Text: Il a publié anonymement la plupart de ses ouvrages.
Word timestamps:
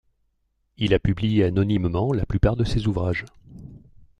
Il 0.77 0.95
a 0.95 0.99
publié 0.99 1.43
anonymement 1.43 2.11
la 2.11 2.25
plupart 2.25 2.55
de 2.55 2.63
ses 2.63 2.87
ouvrages. 2.87 3.23